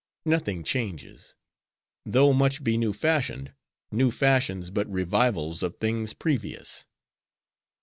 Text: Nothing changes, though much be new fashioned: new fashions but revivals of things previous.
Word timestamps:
Nothing 0.25 0.63
changes, 0.63 1.35
though 2.07 2.33
much 2.33 2.63
be 2.63 2.75
new 2.75 2.91
fashioned: 2.91 3.53
new 3.91 4.09
fashions 4.09 4.71
but 4.71 4.89
revivals 4.89 5.61
of 5.61 5.77
things 5.77 6.15
previous. 6.15 6.87